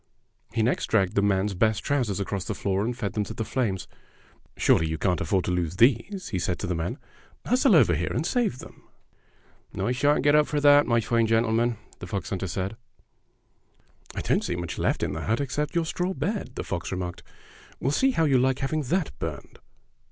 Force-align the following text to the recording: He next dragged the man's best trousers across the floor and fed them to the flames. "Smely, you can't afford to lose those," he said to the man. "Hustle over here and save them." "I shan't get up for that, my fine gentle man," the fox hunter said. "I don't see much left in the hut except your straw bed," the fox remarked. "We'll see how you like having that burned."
He 0.51 0.63
next 0.63 0.87
dragged 0.87 1.13
the 1.13 1.21
man's 1.21 1.53
best 1.53 1.83
trousers 1.83 2.19
across 2.19 2.45
the 2.45 2.55
floor 2.55 2.83
and 2.83 2.97
fed 2.97 3.13
them 3.13 3.23
to 3.25 3.35
the 3.35 3.45
flames. 3.45 3.87
"Smely, 4.57 4.87
you 4.87 4.97
can't 4.97 5.21
afford 5.21 5.45
to 5.45 5.51
lose 5.51 5.75
those," 5.75 6.29
he 6.29 6.39
said 6.39 6.57
to 6.57 6.65
the 6.65 6.73
man. 6.73 6.97
"Hustle 7.45 7.75
over 7.75 7.93
here 7.93 8.11
and 8.11 8.25
save 8.25 8.57
them." 8.57 8.81
"I 9.79 9.91
shan't 9.91 10.23
get 10.23 10.33
up 10.33 10.47
for 10.47 10.59
that, 10.59 10.87
my 10.87 11.01
fine 11.01 11.27
gentle 11.27 11.51
man," 11.51 11.77
the 11.99 12.07
fox 12.07 12.29
hunter 12.31 12.47
said. 12.47 12.77
"I 14.15 14.21
don't 14.21 14.43
see 14.43 14.55
much 14.55 14.79
left 14.79 15.03
in 15.03 15.11
the 15.11 15.21
hut 15.21 15.39
except 15.39 15.75
your 15.75 15.85
straw 15.85 16.15
bed," 16.15 16.55
the 16.55 16.63
fox 16.63 16.91
remarked. 16.91 17.21
"We'll 17.79 17.91
see 17.91 18.09
how 18.09 18.25
you 18.25 18.39
like 18.39 18.57
having 18.57 18.81
that 18.81 19.11
burned." 19.19 19.59